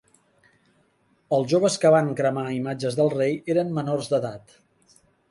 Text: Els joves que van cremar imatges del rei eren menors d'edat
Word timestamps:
Els 1.37 1.49
joves 1.51 1.75
que 1.83 1.91
van 1.95 2.09
cremar 2.21 2.45
imatges 2.55 2.97
del 2.99 3.11
rei 3.19 3.35
eren 3.57 3.69
menors 3.75 4.09
d'edat 4.15 4.57